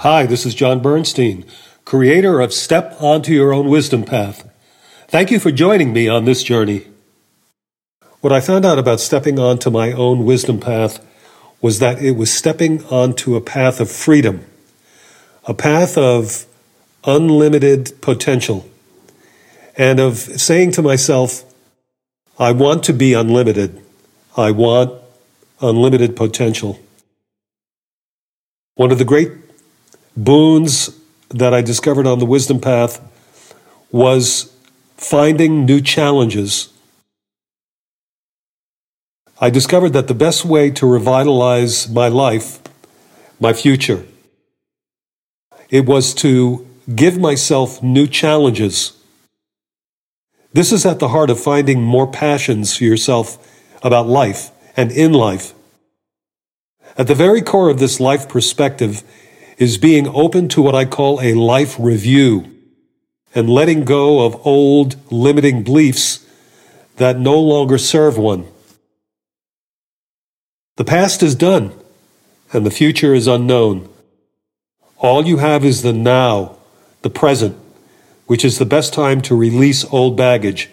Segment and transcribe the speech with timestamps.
[0.00, 1.44] Hi, this is John Bernstein,
[1.84, 4.50] creator of Step Onto Your Own Wisdom Path.
[5.08, 6.86] Thank you for joining me on this journey.
[8.22, 11.06] What I found out about stepping onto my own wisdom path
[11.60, 14.46] was that it was stepping onto a path of freedom,
[15.46, 16.46] a path of
[17.04, 18.66] unlimited potential,
[19.76, 21.44] and of saying to myself,
[22.38, 23.78] I want to be unlimited.
[24.34, 24.98] I want
[25.60, 26.80] unlimited potential.
[28.76, 29.49] One of the great
[30.24, 30.90] boons
[31.30, 33.00] that I discovered on the wisdom path
[33.90, 34.54] was
[34.96, 36.68] finding new challenges.
[39.40, 42.60] I discovered that the best way to revitalize my life,
[43.40, 44.04] my future,
[45.70, 48.92] it was to give myself new challenges.
[50.52, 53.38] This is at the heart of finding more passions for yourself
[53.82, 55.54] about life and in life.
[56.98, 59.02] At the very core of this life perspective
[59.60, 62.50] is being open to what I call a life review
[63.34, 66.26] and letting go of old limiting beliefs
[66.96, 68.46] that no longer serve one.
[70.76, 71.72] The past is done
[72.54, 73.86] and the future is unknown.
[74.96, 76.56] All you have is the now,
[77.02, 77.54] the present,
[78.26, 80.70] which is the best time to release old baggage.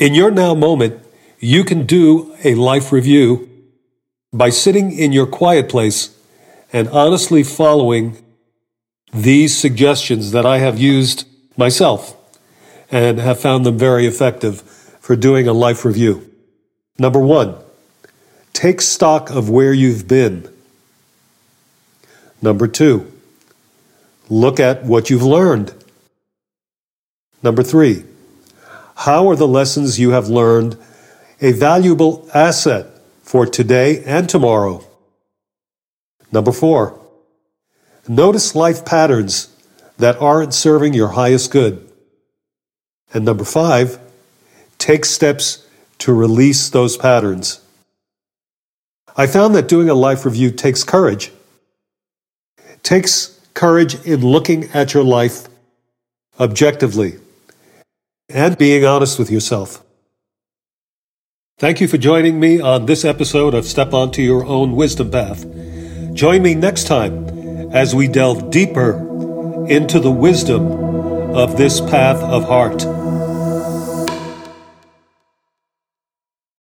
[0.00, 1.00] In your now moment,
[1.38, 3.48] you can do a life review
[4.32, 6.15] by sitting in your quiet place
[6.72, 8.22] and honestly following
[9.12, 12.16] these suggestions that I have used myself
[12.90, 14.62] and have found them very effective
[15.00, 16.30] for doing a life review.
[16.98, 17.56] Number one,
[18.52, 20.52] take stock of where you've been.
[22.42, 23.12] Number two,
[24.28, 25.72] look at what you've learned.
[27.42, 28.04] Number three,
[28.96, 30.76] how are the lessons you have learned
[31.40, 32.86] a valuable asset
[33.22, 34.84] for today and tomorrow?
[36.32, 37.00] Number four,
[38.08, 39.48] Notice life patterns
[39.98, 41.90] that aren't serving your highest good.
[43.12, 43.98] And number five,
[44.78, 45.66] take steps
[45.98, 47.60] to release those patterns.
[49.16, 51.32] I found that doing a life review takes courage.
[52.58, 55.48] It takes courage in looking at your life
[56.38, 57.18] objectively
[58.28, 59.82] and being honest with yourself.
[61.58, 65.46] Thank you for joining me on this episode of Step Onto Your Own Wisdom Path.
[66.16, 67.28] Join me next time
[67.74, 70.72] as we delve deeper into the wisdom
[71.36, 72.95] of this path of heart.